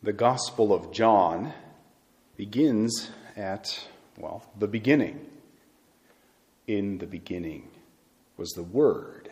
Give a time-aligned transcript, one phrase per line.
[0.00, 1.52] The Gospel of John
[2.36, 5.26] begins at, well, the beginning.
[6.68, 7.68] In the beginning
[8.36, 9.28] was the Word,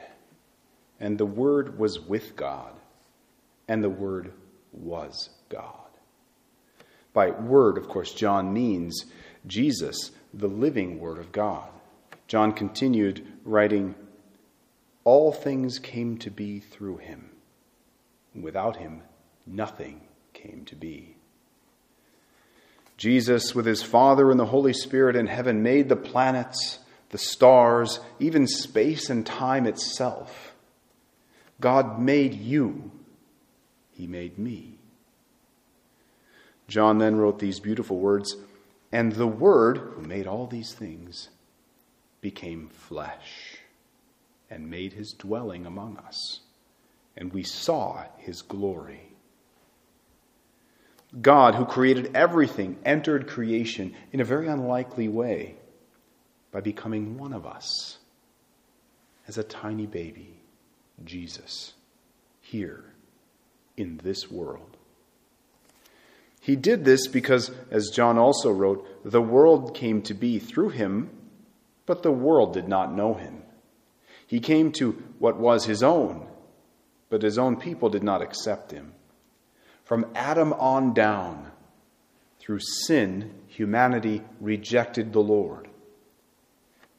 [0.98, 2.72] and the Word was with God,
[3.68, 4.32] and the Word
[4.72, 5.87] was God.
[7.12, 9.05] By Word, of course, John means
[9.46, 11.69] Jesus, the living Word of God.
[12.27, 13.95] John continued writing,
[15.05, 17.30] All things came to be through him.
[18.35, 19.03] Without him,
[19.46, 20.01] nothing
[20.37, 21.16] came to be.
[22.97, 26.79] Jesus, with his Father and the Holy Spirit in heaven, made the planets,
[27.10, 30.55] the stars, even space and time itself.
[31.60, 32.91] God made you,
[33.93, 34.79] he made me.
[36.68, 38.37] John then wrote these beautiful words
[38.93, 41.29] And the Word, who made all these things,
[42.21, 43.59] became flesh
[44.51, 46.41] and made his dwelling among us,
[47.16, 49.16] and we saw his glory
[51.20, 55.57] God, who created everything, entered creation in a very unlikely way
[56.52, 57.99] by becoming one of us
[59.27, 60.40] as a tiny baby,
[61.05, 61.74] Jesus,
[62.40, 62.85] here
[63.77, 64.77] in this world.
[66.41, 71.10] He did this because, as John also wrote, the world came to be through him,
[71.87, 73.43] but the world did not know him.
[74.27, 76.28] He came to what was his own,
[77.10, 78.93] but his own people did not accept him.
[79.87, 81.53] From Adam on down,
[82.41, 85.69] through sin, humanity rejected the Lord.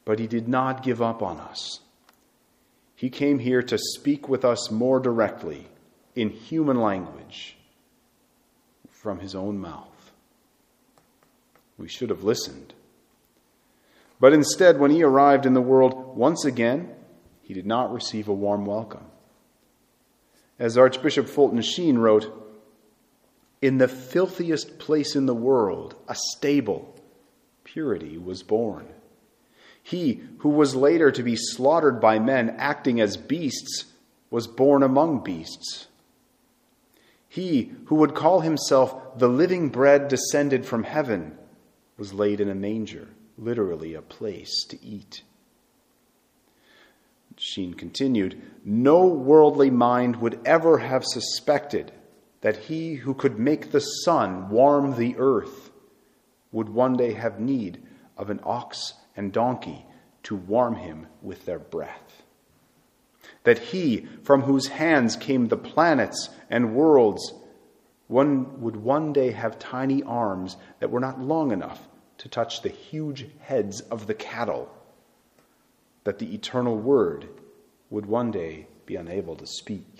[0.06, 1.80] But he did not give up on us.
[2.96, 5.68] He came here to speak with us more directly
[6.16, 7.58] in human language
[8.88, 10.12] from his own mouth.
[11.76, 12.72] We should have listened.
[14.18, 16.88] But instead, when he arrived in the world once again,
[17.42, 19.04] he did not receive a warm welcome.
[20.58, 22.46] As Archbishop Fulton Sheen wrote,
[23.60, 26.94] in the filthiest place in the world, a stable,
[27.64, 28.86] purity was born.
[29.82, 33.86] He who was later to be slaughtered by men acting as beasts
[34.30, 35.86] was born among beasts.
[37.28, 41.36] He who would call himself the living bread descended from heaven
[41.96, 45.22] was laid in a manger, literally a place to eat.
[47.36, 51.92] Sheen continued No worldly mind would ever have suspected
[52.40, 55.70] that he who could make the sun warm the earth
[56.52, 57.82] would one day have need
[58.16, 59.84] of an ox and donkey
[60.22, 62.22] to warm him with their breath.
[63.44, 67.32] That he from whose hands came the planets and worlds
[68.06, 71.86] one would one day have tiny arms that were not long enough
[72.18, 74.70] to touch the huge heads of the cattle.
[76.04, 77.28] That the eternal word
[77.90, 79.97] would one day be unable to speak.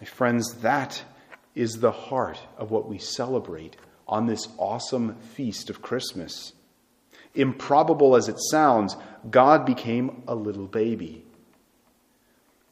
[0.00, 1.02] My friends, that
[1.54, 3.76] is the heart of what we celebrate
[4.06, 6.52] on this awesome feast of Christmas.
[7.34, 8.96] Improbable as it sounds,
[9.30, 11.24] God became a little baby.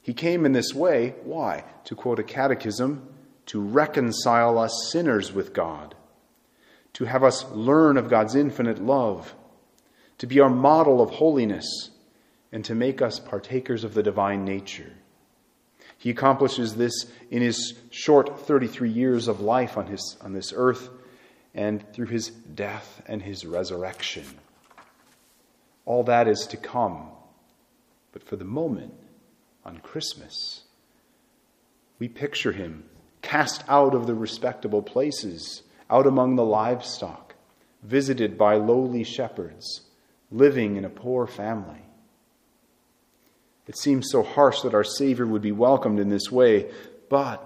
[0.03, 1.65] He came in this way, why?
[1.85, 3.09] To quote a catechism,
[3.47, 5.95] to reconcile us sinners with God,
[6.95, 9.35] to have us learn of God's infinite love,
[10.19, 11.91] to be our model of holiness,
[12.53, 14.93] and to make us partakers of the divine nature.
[16.05, 20.91] He accomplishes this in his short 33 years of life on, his, on this earth
[21.55, 24.27] and through his death and his resurrection.
[25.87, 27.09] All that is to come.
[28.13, 28.93] But for the moment,
[29.65, 30.65] on Christmas,
[31.99, 32.85] we picture him
[33.23, 37.35] cast out of the respectable places, out among the livestock,
[37.83, 39.81] visited by lowly shepherds,
[40.31, 41.81] living in a poor family.
[43.67, 46.71] It seems so harsh that our Savior would be welcomed in this way,
[47.09, 47.43] but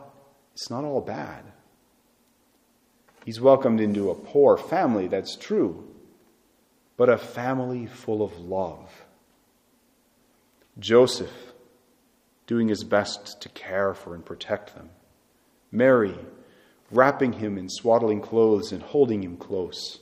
[0.53, 1.45] it's not all bad.
[3.25, 5.87] He's welcomed into a poor family, that's true,
[6.97, 9.05] but a family full of love.
[10.79, 11.53] Joseph
[12.47, 14.89] doing his best to care for and protect them.
[15.71, 16.17] Mary
[16.91, 20.01] wrapping him in swaddling clothes and holding him close.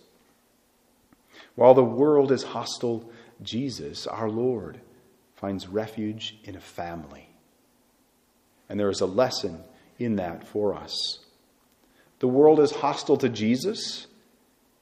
[1.55, 3.11] While the world is hostile,
[3.43, 4.81] Jesus, our Lord,
[5.37, 7.29] finds refuge in a family.
[8.69, 9.63] And there is a lesson
[9.99, 11.21] in that for us.
[12.19, 14.07] The world is hostile to Jesus,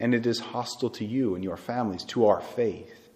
[0.01, 3.09] and it is hostile to you and your families, to our faith.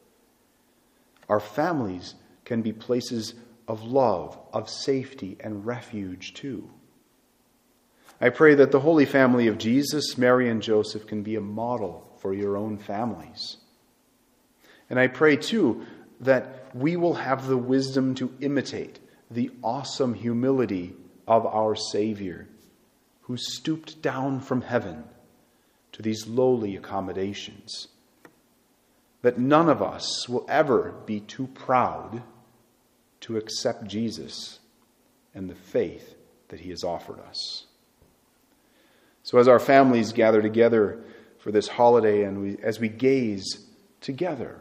[1.29, 2.15] Our families
[2.45, 3.35] can be places
[3.69, 6.71] of love, of safety, and refuge too.
[8.21, 12.17] I pray that the Holy Family of Jesus, Mary, and Joseph can be a model
[12.19, 13.59] for your own families.
[14.91, 15.85] And I pray too
[16.21, 18.99] that we will have the wisdom to imitate
[19.31, 20.95] the awesome humility
[21.27, 22.49] of our Savior,
[23.23, 25.05] who stooped down from heaven
[25.93, 27.89] to these lowly accommodations.
[29.23, 32.23] That none of us will ever be too proud
[33.21, 34.61] to accept Jesus
[35.35, 36.15] and the faith
[36.49, 37.67] that he has offered us.
[39.23, 41.05] So, as our families gather together
[41.39, 43.67] for this holiday and we, as we gaze
[44.01, 44.61] together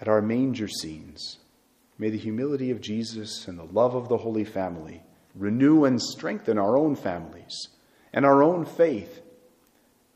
[0.00, 1.38] at our manger scenes,
[1.98, 5.02] may the humility of Jesus and the love of the Holy Family
[5.34, 7.68] renew and strengthen our own families
[8.12, 9.20] and our own faith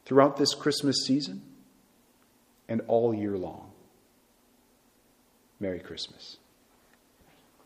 [0.05, 1.43] throughout this Christmas season
[2.69, 3.71] and all year long.
[5.61, 6.39] Merry Christmas.